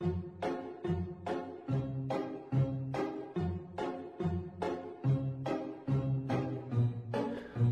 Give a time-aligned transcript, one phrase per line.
[0.00, 0.14] Thank
[0.44, 0.49] you.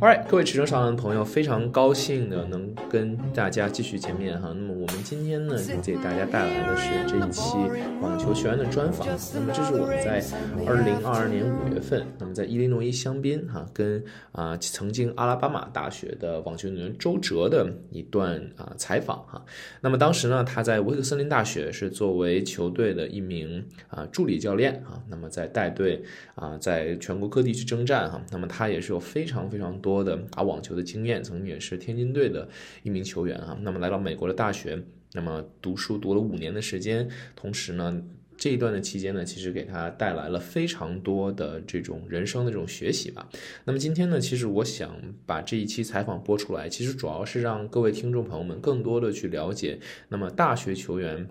[0.01, 4.53] Alright，各位驰骋上岸的朋友，非常高兴的能跟大家继续见面哈。
[4.55, 7.57] 那么我们今天呢，给大家带来的是这一期
[8.01, 9.05] 网球学员的专访。
[9.35, 10.25] 那么这是我们在
[10.69, 14.01] 二零二二年五月份，那么在伊利诺伊香槟哈，跟
[14.31, 19.45] 啊曾经阿拉巴马大学的网球运动员周哲的一段啊采访哈。
[19.81, 25.03] 那么当时呢，他在维克森林大学是作为球队的一名啊助理教练哈。
[25.09, 26.01] 那么在带队
[26.37, 28.23] 啊，在全国各地去征战哈。
[28.31, 29.88] 那么他也是有非常非常多。
[29.89, 32.47] 多的打网球的经验，曾经也是天津队的
[32.83, 33.57] 一名球员哈。
[33.63, 34.79] 那么来到美国的大学，
[35.15, 38.03] 那么读书读了五年的时间，同时呢，
[38.37, 43.27] 这一段的期间呢，其实给他带来了非常多的这种人生的这种学习吧。
[43.65, 49.79] 那么今天呢，其实我想把这一期采访播出来，其实主要是让各位听众朋友们更多的去了解，
[50.11, 51.27] 那么大学球员。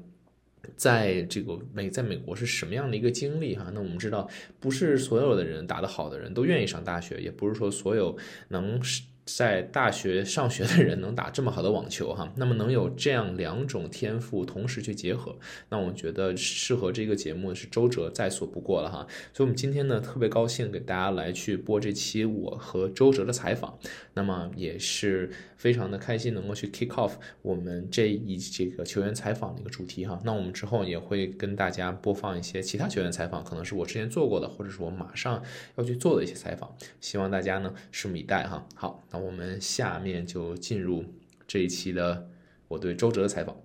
[0.75, 3.71] 在这个美，在美国是什么样的一个经历哈？
[3.73, 8.17] 那我们知道，不是所有的人打得好的人都愿意上大学，也不是说所有
[8.49, 8.79] 能。
[9.27, 19.05] 在大学上学的人能打这么好的网球哈，那么能有这样两种天赋同时去结合，那我觉得适合这个节目是周哲在所不过了哈。
[19.33, 23.77] 所以，我们今天呢特别高兴给大家来去播这期我和周哲的采访，
[24.13, 27.11] 那么也是非常的开心能够去 kick off
[27.41, 30.17] 我们这一这个球员采访的一个主题哈。
[30.23, 35.43] 那我们之后也会跟大家播放一些其他球员采访，可能是我之前做过的，或者是我马上
[35.75, 38.65] 要去做的一些采访，希望大家呢拭目以待哈。
[38.73, 39.03] 好。
[39.17, 41.03] 我们下面就进入
[41.47, 42.29] 这一期的
[42.67, 43.55] 我对周哲的采访。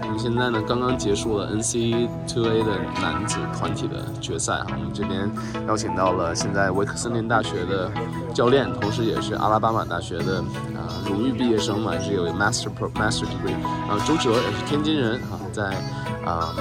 [0.00, 5.30] 我们现在呢刚刚结束了 NCAA 的男子团体的决赛哈，我们这边
[5.66, 7.92] 邀请到了现在维克森林大学的
[8.34, 10.38] 教练，同时也是阿拉巴马大学的
[10.74, 15.76] 啊荣誉毕业生嘛，是有 Master Master Degree，然后周哲也是天津人啊，在
[16.24, 16.54] 啊。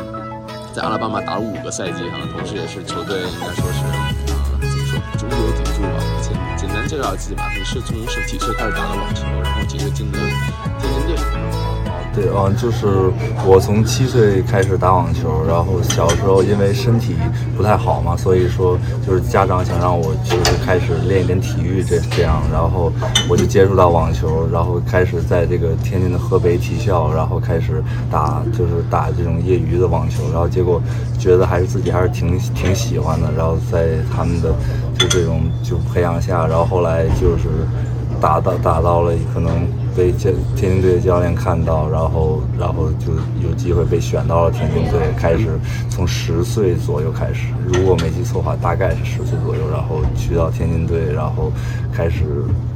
[0.78, 4.14] 在阿拉巴马打了五个赛季哈，同时也是球队应该说是啊，
[4.62, 5.98] 怎么说，中流砥柱吧。
[6.22, 11.67] 简简单介绍自己吧，你是从什么体式开始打的网球，然后进入进的天津队。
[12.18, 13.12] 对，嗯，就是
[13.46, 17.16] 我从七岁开始打网球，然后小时候因为身体
[17.56, 22.92] 不太好嘛，所以说就是家长想让我就是开始练一点体育这这样，然后
[23.30, 30.82] 我就接触到网球，然后开始在这个天津的河北体校，然后开始打就是打这种业余的网球，然后结果
[31.20, 34.50] 觉得还是自己还是挺挺喜欢的，然后在他们的
[34.98, 37.46] 就这种就培养下，然后后来就是
[38.20, 39.52] 打到打到了可能。
[39.98, 45.60] 被天天津队的教练看到，然后然后就有机会被选到了天津队，开始
[45.90, 51.52] 从十岁左右开始，如果没记错的话，大概是十岁左右，然后去到天津队，然后
[51.92, 52.24] 开始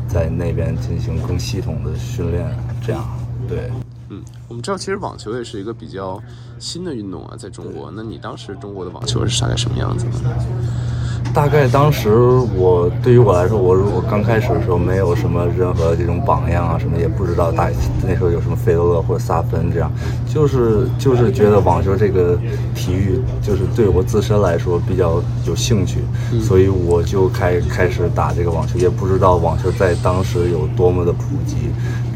[0.07, 2.43] 在那边进行更系统的训练，
[2.81, 3.07] 这样，
[3.47, 3.69] 对，
[4.09, 6.19] 嗯，我们知道其实网球也是一个比较
[6.57, 10.13] 新的运动啊，在中国，那你当时中国的网球是大概什么样子呢？
[11.33, 12.09] 大概当时
[12.55, 17.69] 我对于我来说，我如果刚开始的时候没有什么任何这种榜样啊，什么也不知道大
[18.05, 19.89] 那时候有什么费德勒或者萨芬这样，
[20.27, 22.37] 就是就是觉得网球这个
[22.75, 25.99] 体育就是对我自身来说比较有兴趣，
[26.41, 31.71] 所以我就开开始打这个网球，也不知道网球在当时有多么的普及。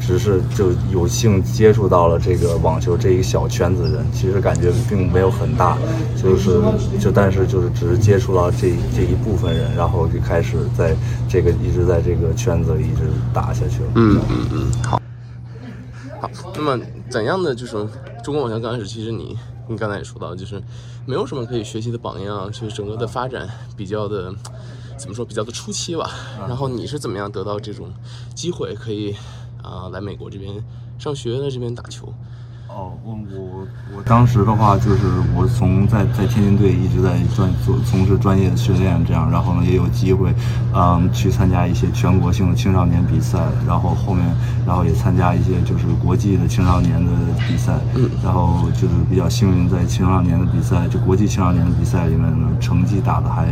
[0.05, 5.77] 只是就有幸接触到了这个网球这一小圈子人，其实感觉并没有很大，
[6.15, 6.61] 就是
[6.99, 10.95] 就但是就是只是接触到这这一部分人，然后就开始在
[11.27, 13.01] 这个一直在这个圈子里一直
[13.33, 13.91] 打下去了。
[13.95, 15.01] 嗯嗯嗯，好，
[16.21, 16.29] 好。
[16.55, 16.79] 那么
[17.09, 17.71] 怎样的就是
[18.23, 19.35] 中国网球刚开始，其实你
[19.67, 20.61] 你刚才也说到，就是
[21.07, 24.31] 没有什么可以学习的榜样，就是整个的发展比较的
[24.97, 26.11] 怎么说比较的初期吧。
[26.47, 27.91] 然后你是怎么样得到这种
[28.35, 29.15] 机会可以？
[29.65, 30.53] 啊，来美国这边
[30.97, 32.13] 上学，在这边打球。
[32.67, 40.33] 哦，我我我当时的话就是我从在在天津队一直在专做从事专业的训练，这样，然后呢也有机会，
[40.73, 44.25] 嗯，去参加一些全国性的青少年比赛，然后后面
[44.67, 47.11] 然后也参加一些就是国际的青少年的
[47.47, 53.47] 比赛，嗯，然后就是比较幸运在青少年的比赛，就国际青少年的比赛里面呢，成绩打的还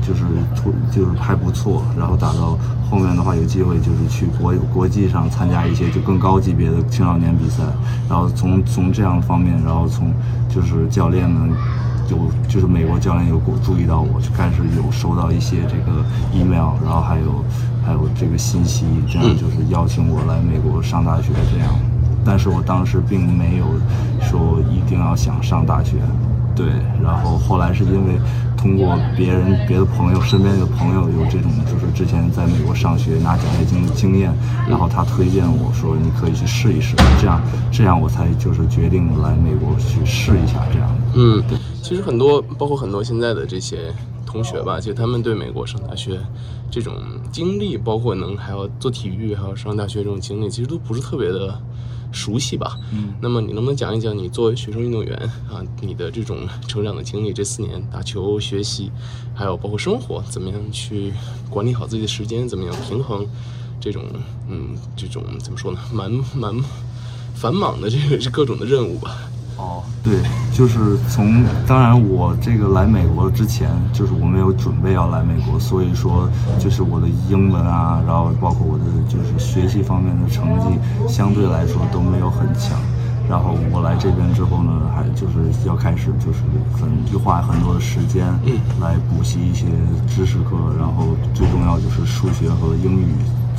[0.00, 0.24] 就是
[0.56, 2.58] 突就是还不错，然后打到
[2.90, 7.62] 后面的话有机会就是去国国际上参加一些就更高级别的青少年比赛，
[8.08, 10.12] 然后从从这样的方面，然后从
[10.48, 11.50] 就是教练们
[12.08, 12.16] 有
[12.48, 17.44] 就是美国教练有注意到我，就开始有收到一些这个 email，然后还有
[17.86, 21.68] 还有这个信息，这样就是邀请我来美国上大学这样。
[22.22, 23.64] 但是我当时并没有
[24.20, 25.96] 说一定要想上大学，
[26.54, 26.66] 对。
[27.02, 28.20] 然后后来是因为
[28.60, 34.30] 通过别人、别的朋友、身边的朋友有这种，就是之前在美国上学拿奖学金的经验，
[34.68, 37.40] 然后他推荐我说你可以去试一试，这样
[37.72, 40.94] 这样我才就是决定来美国去试一下这样。
[41.14, 43.94] 嗯，对，其实很多包括很多现在的这些
[44.26, 46.20] 同学吧，其实他们对美国上大学
[46.70, 46.94] 这种
[47.32, 51.58] 经历，包括能还要做体育，还要上大学这种经历，其实都不是特别的。
[52.12, 55.16] 熟悉吧，嗯，那么你能不能讲一讲你作为学生运动员
[55.48, 57.32] 啊，你的这种成长的经历？
[57.32, 58.90] 这四年打球、学习，
[59.34, 61.12] 还有包括生活，怎么样去
[61.48, 62.48] 管理好自己的时间？
[62.48, 63.26] 怎么样平衡
[63.80, 64.04] 这种
[64.48, 65.78] 嗯，这种怎么说呢？
[65.92, 66.54] 蛮蛮
[67.34, 69.16] 繁忙的这个是各种的任务吧。
[69.56, 70.20] 哦，对，
[70.52, 82.78] 就是从当然我这个来美国之前，就是我没有准备要来美国，所以说就是我的英文啊，然后包括我的就是学习方面的成绩，相对来说都没有很强。
[83.28, 86.40] 然后我来这边之后呢，还就是要开始就是
[86.74, 88.26] 很就花很多的时间
[88.80, 89.66] 来补习一些
[90.08, 93.06] 知识课，然后最重要就是数学和英语。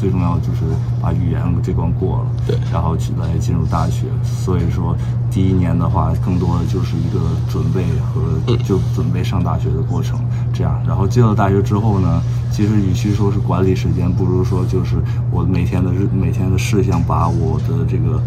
[0.02, 0.62] 最重要就是
[1.00, 4.08] 把语言这关过了，对，然后去来进入大学。
[4.24, 4.98] 所以说，
[5.30, 10.20] 第一年的话，更多的就是一个准备和就准备上大学的过程。
[10.52, 12.20] 这样，然后进了大学之后呢，
[12.52, 14.96] 其实与其说是管理时间，不如说就是
[15.30, 18.24] 我每天的日每天的事项，把我的这个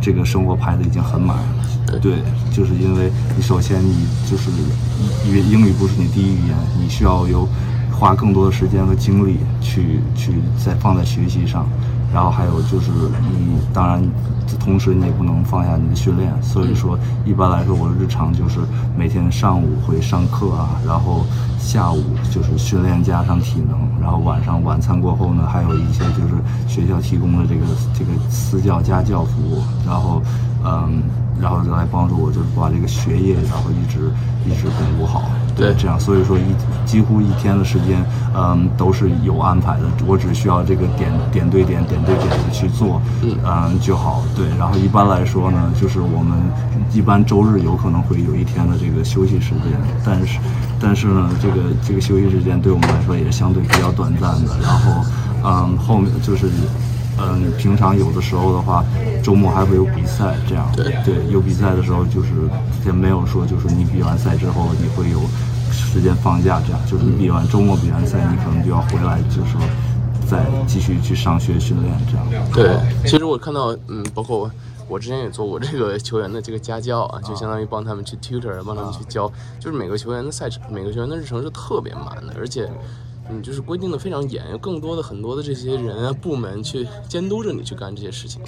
[0.00, 1.98] 这个生活排的已经很满了。
[2.00, 2.18] 对，
[2.52, 4.48] 就是因为你首先你就是
[5.26, 7.48] 因为英语不是你第一语言，你需要有。
[7.98, 11.66] 花更多的时间和精力去去再放在学习上，
[12.12, 12.90] 然后还有就是
[13.30, 14.02] 你当然
[14.60, 18.60] 同时你也不能放下你的训练，所以说一般来说我日常就是
[18.96, 21.24] 每天上午会上课啊，然后
[21.58, 26.34] 下午就是训练加上体能，然后晚上晚餐过后呢，还有一些就是
[26.68, 27.64] 学校提供的这个
[27.94, 30.20] 这个私教家教服务，然后
[30.64, 31.02] 嗯，
[31.40, 34.10] 然后来帮助我就是把这个学业然后一直
[34.46, 35.24] 一直巩固好。
[35.56, 36.42] 对，这样，所以说一
[36.84, 38.04] 几乎一天的时间，
[38.34, 39.84] 嗯，都是有安排的。
[40.06, 44.22] 我只需要这个点点对点、点对点的去做，嗯，就好。
[44.36, 46.38] 对，然后一般来说呢，就是我们
[46.92, 50.38] 一般周日有可能会有一天的这个休息时间，但是，
[50.78, 54.58] 但是呢，这个这个休息时间对我们来说也是相对比较短暂的。
[54.62, 55.04] 然后，
[55.42, 56.50] 嗯，后面就是。
[57.18, 58.84] 嗯，平常有的时候的话，
[59.22, 60.70] 周末还会有比赛，这样。
[60.76, 62.28] 对对，有比赛的时候就是
[62.84, 65.20] 也没有说，就是你比完赛之后你会有
[65.70, 66.80] 时间放假，这样。
[66.86, 69.60] 就是你比完周末比完赛，你可能就要回来，就是说
[70.28, 72.50] 再继续去上学训练，这样。
[72.52, 72.76] 对，
[73.08, 74.50] 其实我看到，嗯，包括
[74.86, 79.26] 我之前也做过这个球员的这个家教啊，就相当于帮他们去 tutor，帮他们去教，
[79.58, 82.68] 就是每个球员的赛程，每个球员的日程是特别满的，而且。
[83.28, 88.40] 嗯，就是规定的非常严，有更多的很多的这些人啊部门去监督着你去干这些事情。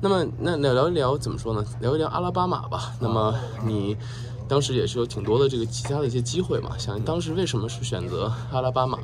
[0.00, 1.64] 那么，那聊聊一聊怎么说呢？
[1.80, 2.92] 聊一聊阿拉巴马吧。
[3.00, 3.34] 那么
[3.64, 3.96] 你
[4.48, 6.76] 当时也是有挺多的这个其他的一些机会嘛？
[6.78, 8.98] 想当时为什么是选择阿拉巴马？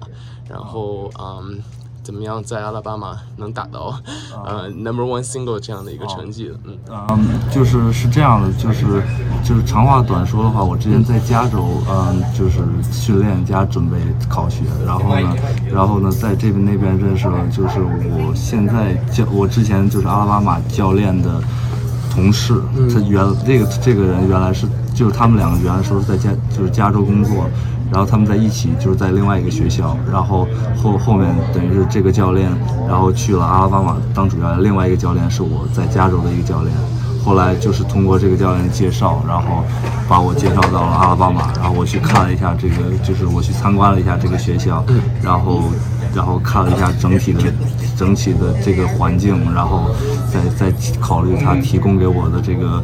[0.49, 1.63] 然后，嗯。
[2.11, 3.97] 怎么样在阿拉巴马能打到
[4.45, 6.51] 呃 number one single 这样的一个成绩？
[6.65, 6.77] 嗯
[7.09, 9.01] 嗯，就是是这样的，就是
[9.45, 13.97] 就是长话短说的话，我之前在加州，嗯，就是训练加准备
[14.29, 15.37] 考学，然后呢，
[15.73, 21.41] 然后呢，在这边那边认识了，就是我现在教我之前就是阿拉巴马教练的
[22.13, 22.61] 同事，
[22.93, 27.47] 他原这个这个人原来是就是他们两个原来说是在加就是加州工作。
[27.91, 29.97] 然后他们在一起，就是在另外一个学校。
[30.11, 30.47] 然后
[30.81, 32.51] 后后面等于是这个教练，
[32.89, 34.63] 然后去了阿拉巴马当主教练。
[34.63, 36.75] 另外一个教练是我在加州的一个教练。
[37.25, 39.65] 后来就是通过这个教练介绍，然后
[40.09, 41.53] 把我介绍到了阿拉巴马。
[41.55, 44.85] 然后我去看了一下这个，就是我去参观了一下这个学校，
[45.23, 45.65] 然后
[46.15, 47.43] 然后看了一下整体的
[47.97, 49.91] 整体的这个环境，然后
[50.33, 52.83] 再再考虑他提供给我的这个。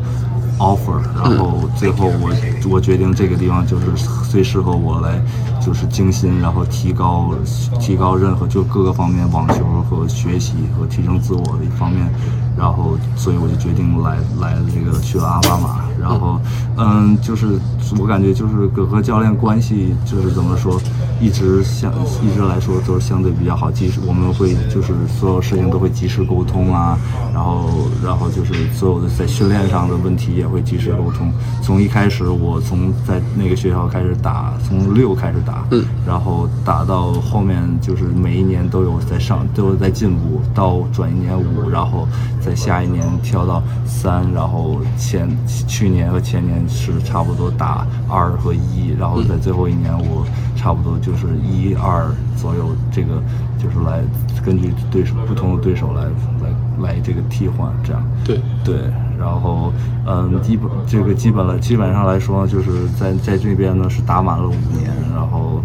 [0.59, 2.31] offer，然后最后我
[2.71, 3.87] 我决定这个地方就是
[4.31, 5.21] 最适合我来，
[5.61, 7.35] 就是精心，然后提高
[7.79, 12.09] 提高任何就各个方面网球和学习和提升自我的一方面，
[12.57, 15.87] 然后所以我就决定来来这个去了阿巴马。
[15.99, 16.39] 然后，
[16.77, 17.59] 嗯，就是
[17.99, 20.79] 我感觉就是和和教练关系就是怎么说，
[21.21, 21.91] 一直相
[22.23, 26.99] 一直来说都是相对比较好，及时我们会就是所有事情都会及时沟通啊，
[27.33, 31.33] 然后然后就是所有的在训练上的问题也会及时沟通。
[31.63, 42.07] 从一开始我从在那个学校开始打，从六开始打，嗯，然后打到后面就是每一年都有在上，都有在进步，到转一年五，然后
[42.47, 45.29] 在下一年跳到三，然后前
[45.67, 45.87] 去。
[45.97, 53.23] 年和前年是差不多打二和一，然后在最后一年我差不多就是一二左右，这个
[53.57, 54.03] 就是来
[54.45, 56.03] 根据对手不同的对手来
[56.43, 56.55] 来。
[56.79, 58.03] 来这个替换，这样。
[58.23, 58.76] 对对，
[59.19, 59.73] 然后
[60.07, 65.62] 嗯，基本这个基本了，基本上来说，就是在在这边呢是打满了五年，然后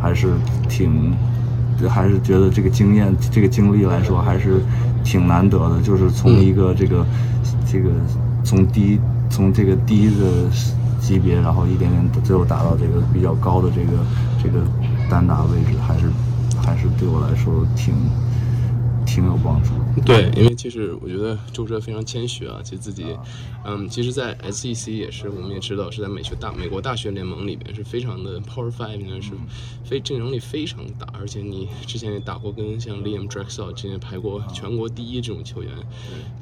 [0.00, 0.32] 还是
[0.66, 1.14] 挺，
[1.88, 4.62] 还是觉得这个经验、这个经历来说还是
[5.04, 7.90] 挺难得的，就是从一个这个、嗯、这个
[8.42, 10.48] 从低从这个低的
[11.00, 13.98] 级别，然后一点点最后达到这个比较高的这个
[14.42, 14.64] 这个
[15.10, 16.10] 单打位置，还是
[16.64, 17.94] 还是对我来说挺。
[19.14, 19.70] 挺有帮助。
[20.04, 23.16] 对，因为其实我觉得周哲非常谦虚啊，其实自己，
[23.64, 29.30] 嗯，其实，在 SEC 也是，我们也知道是在美学大美国大学联盟里边是非常的 Power Five，应该是
[29.84, 35.70] 非竞争力非常大，而且你之前也打过跟像 Liam Drexel 之前排过全国第一这种球员，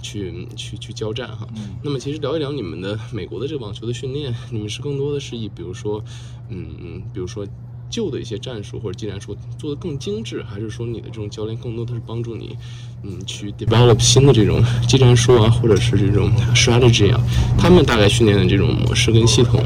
[0.00, 1.46] 去去去交战哈。
[1.82, 6.02] 那么其实聊一聊你们的 美国的这个网球的训练，你们是更多的是以比如说，
[6.48, 7.46] 嗯嗯，比如说。
[7.92, 12.56] 旧的一些战术或者技战术做得更精致，还是说你的这种教练更多的是帮助你，
[13.02, 17.20] 嗯，去 develop 新的这种技战术啊，或者是这种 strategy 啊？
[17.58, 19.62] 他们大概训练的这种模式跟系统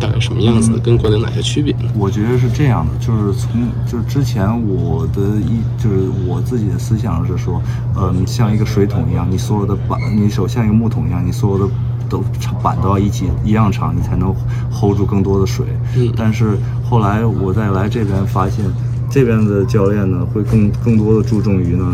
[0.00, 0.78] 大概什么样子的？
[0.78, 1.74] 跟国内哪些区别？
[1.98, 7.60] 我觉得是这样的，就是从就是之前我的一就是我自己的思想是说，
[7.96, 11.74] 嗯，像一个水桶一样，你所有的板，你手像一个木桶一样，你所有的。
[12.14, 12.22] 都
[12.62, 14.32] 板都要一起一样长，你才能
[14.70, 15.66] hold 住更多的水。
[15.96, 16.56] 嗯，但是
[16.88, 18.64] 后来我再来这边发现，
[19.10, 21.84] 这边的教练呢会更更多的注重于呢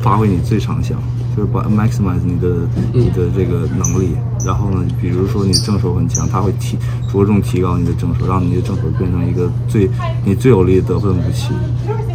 [0.00, 0.96] 发挥你最长项，
[1.36, 4.14] 就是把 maximize 你的你的这个能力。
[4.44, 6.78] 然后呢，比如说你正手很强，他会提
[7.10, 9.90] 着重提高你的正手，让你的正手变成一个最
[10.24, 11.52] 你最有力的得分武器。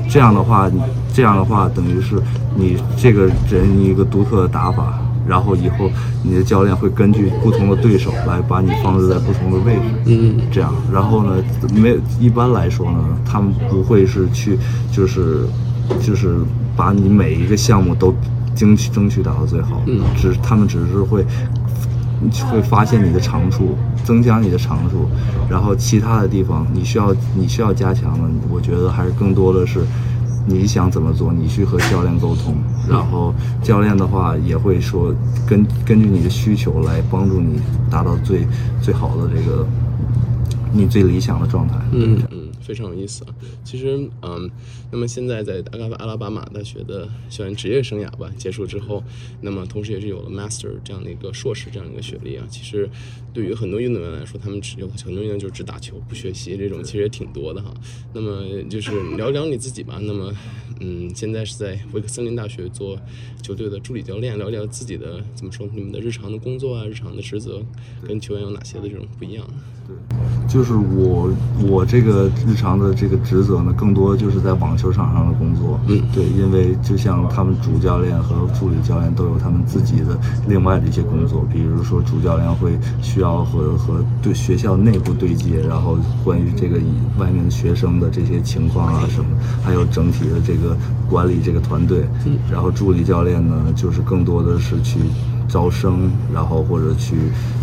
[0.09, 0.71] 这样的话，
[1.13, 2.15] 这样的话等于是
[2.55, 4.97] 你这个人一个独特的打法。
[5.27, 5.89] 然后以后
[6.23, 10.73] 你的教练会根据不同的对手来把你放置在不同的位置，嗯，这样。
[10.91, 14.57] 然后呢，没一般来说呢，他们不会是去
[14.91, 15.45] 就是
[16.01, 16.39] 就是
[16.75, 18.13] 把你每一个项目都
[18.55, 21.25] 争取争取打到最好，嗯，只他们只是会
[22.51, 25.07] 会发现你的长处，增加你的长处，
[25.49, 29.81] 然后其他的地方你需要你需要加强的，我觉得还是更多的是。
[30.45, 31.31] 你想怎么做？
[31.31, 32.55] 你去和教练沟通，
[32.89, 35.13] 然后教练的话也会说
[35.47, 38.47] 根根据你的需求来帮助你达到最
[38.81, 39.65] 最好的这个
[40.73, 41.75] 你最理想的状态。
[41.91, 42.19] 嗯。
[42.61, 44.49] 非常有意思啊，其实，嗯，
[44.91, 49.03] 那么现在在阿拉阿拉巴马大学的校园职业生涯吧结束之后，
[49.41, 52.45] 那么同时也是有了 master 这样的一个硕士这样一个学历啊。
[52.49, 52.89] 其实，
[53.33, 57.73] 对于很多运动员来说，他们只有很多运动员就只打球不学习，这种其实也挺多的哈。
[58.13, 59.99] 那么就是聊一聊你自己吧。
[60.01, 60.33] 那么，
[60.79, 62.99] 嗯，现在是在维克森林大学做
[63.41, 67.63] 球队的助理教练，聊聊自己的怎么说，你们的日常的工作啊，日常的职责
[68.05, 69.47] 跟球员有哪些的这种不一样？
[70.09, 71.29] 对，就是我
[71.69, 75.79] 我这个日常的这个职责呢，更多就是在网球场上的工作。
[75.87, 80.17] 嗯，对，因为就像他们主教练和助理教练都有他们自己的
[80.47, 86.77] 另外的一些工作，比如说主教练会需要和和对学校内部对接，然后关于这个
[87.17, 89.29] 外面的学生的这些情况啊什么，
[89.63, 90.75] 还有整体的这个
[91.09, 92.05] 管理这个团队。
[92.25, 94.99] 嗯，然后助理教练呢，就是更多的是去。
[95.51, 97.15] 招生，然后或者去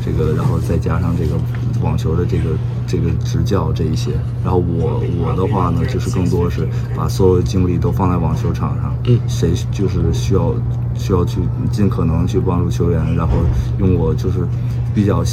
[0.05, 1.37] 这个，然后再加上这个
[1.83, 2.45] 网球的这个
[2.87, 4.11] 这个执教这一些，
[4.45, 10.55] 然后我我的话呢，就是更多是把所有的精力都放在网球场上，嗯，谁就是需要
[10.95, 11.41] 需要去
[11.73, 13.33] 尽可能去帮助球员，然后
[13.79, 14.47] 用我就是
[14.95, 15.25] 比较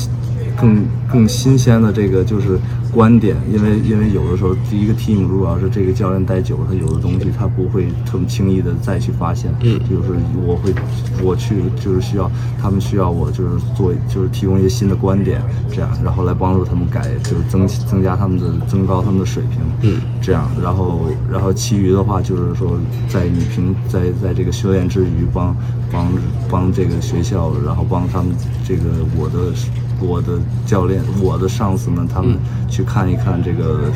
[0.58, 2.58] 更更新鲜的这个就是。
[2.96, 9.54] 观点，因为因为有的时候，第一个 team 如果要是这个教练待久了，他有的东西他不会这么轻易的再去发现。
[9.60, 10.14] 嗯，就是
[10.48, 10.74] 我会
[11.22, 19.60] 我去就是需要他们需要我就是做就是提供一些新的观点，这样然后来帮助他们改，就是增增加他们的增高他们的水平。
[19.82, 25.54] 嗯，这样然后然后其余的话就是说，在你平在在这个修炼之余，帮
[25.96, 26.12] 帮
[26.52, 28.36] 帮这个学校，然后帮他们
[28.68, 28.84] 这个
[29.18, 29.56] 我的。
[30.02, 32.38] 我的教练，我的上司们，他们
[32.70, 33.90] 去看一看这个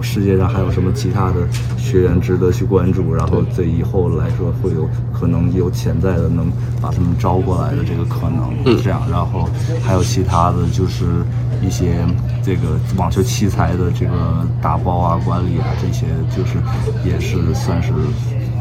[0.00, 6.48] 世界上还有什么其他的学员值得去关注，然后对以后来说会有可能有潜在的能
[6.80, 9.48] 把他们招过来的这个可能，这样，然后
[9.82, 11.06] 还有其他的就是
[11.60, 12.06] 一些
[12.40, 16.56] 这个网球器材的这个打包啊、管理啊这些，就是
[17.04, 17.90] 也是算是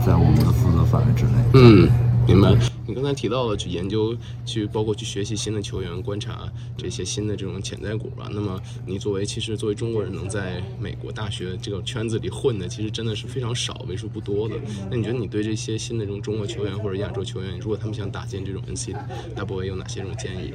[0.04, 1.32] 在我们的负责范围之内。
[1.54, 1.88] 嗯，
[2.26, 2.71] 明白。
[2.92, 4.14] 你刚才提到了去研究，
[4.46, 6.42] 去包括去学习新的球员，观察
[6.76, 8.28] 这些新的这种潜在股吧。
[8.34, 14.56] 那么你作为其实作为中国人能在美国大学这个圈子里混的，其实真的是非常少，为数不多的。
[14.90, 20.54] 那你觉得你对这些新的这种中国球员或者亚洲球员，如果他们想打进这种 NCAA，有哪些这种建议？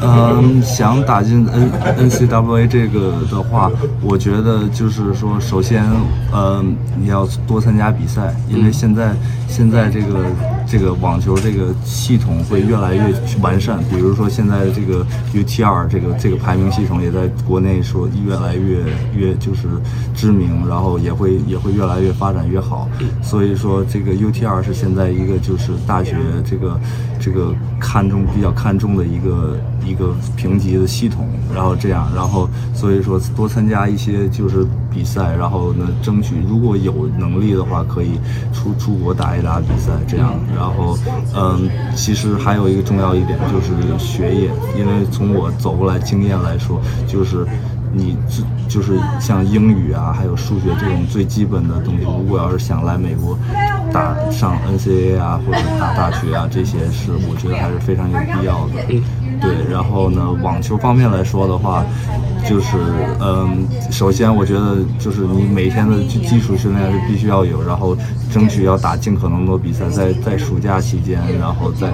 [0.00, 3.68] 嗯，想打进 N NCAA 这个的话，
[4.00, 5.84] 我觉得就是说，首先，
[6.32, 9.16] 嗯，你要多参加比赛，因为现在
[9.48, 10.24] 现在这个。
[10.70, 13.78] 这个网球这个系统会越来越完善。
[13.90, 18.84] 比如说现在的这个 UTR 这个这个排名系统也在国内说越来越
[19.14, 19.68] 越就是
[20.14, 22.88] 知名，然后也会也会越来越发展越好。
[23.22, 26.80] 所以说这个 UTR 是现在一个就是大学这个
[27.18, 31.28] 这个看重比较看重的一个一个评级的系统。
[31.54, 38.20] 然后这样，然后所以说多参加一些就是比赛，然后呢争取如果有能力的话，可以
[38.52, 40.34] 出出国打一打比赛这样。
[40.54, 40.96] 然后
[41.34, 47.46] 嗯，其实还有一个重要一点就是学业，因为从我走过来经验来说，就是
[47.92, 53.38] 你就就是像英语啊，还有数学这种最基本的东西，如果要是想来美国
[53.92, 59.02] 打上 NCAA 啊或者打大学啊，这些是我觉得还是非常有必要的。
[59.40, 61.84] 对，然后呢，网球方面来说的话，
[62.48, 62.76] 就是
[63.20, 67.96] 嗯，首先我觉得就是你每天的基础训练是必须要有，然后
[68.32, 71.90] 争取要打尽可能多比赛，在在暑假期间，然后在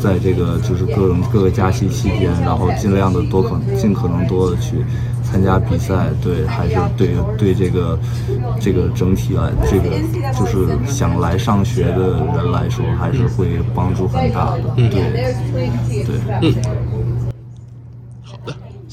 [0.00, 4.76] 在这个就是各种各个假期期间，然后尽量的多可尽可能多的去
[5.30, 7.98] 参加比赛，对，还是对对这个
[8.58, 9.90] 这个整体来这个
[10.38, 14.88] 就是想来上学的人来说，还是会帮助很大的，对
[16.04, 16.54] 对，嗯。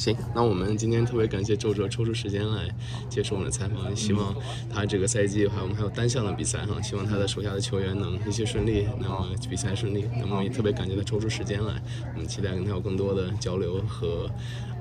[0.05, 2.69] 行，那我们今天特别感谢周哲抽出时间来
[3.09, 4.35] 接受我们的采访，希望
[4.71, 11.81] 他这个赛季还有我们还有单项的比赛哈，希望他的手下的球员能一切顺利，那么比赛顺利，那么也特别感谢他抽出时间来，
[12.13, 14.29] 我们期待跟他有更多的交流和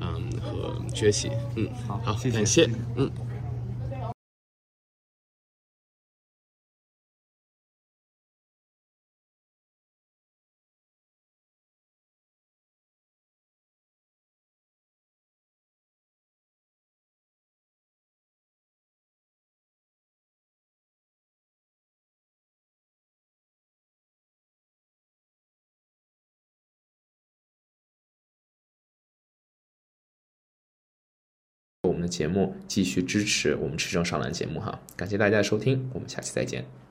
[0.03, 3.11] 嗯和学习，嗯，好，好，谢谢，感谢，嗯。
[31.89, 36.84] 我们的节目继续支持我们持证上篮节目哈，感谢大家的收听，我们下期再见。